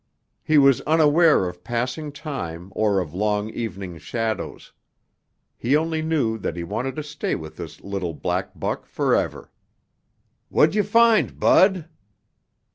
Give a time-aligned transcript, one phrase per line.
[0.41, 4.73] He was unaware of passing time or of long evening shadows.
[5.55, 9.51] He only knew that he wanted to stay with this little black buck forever.
[10.49, 11.87] "What'd you find, Bud?"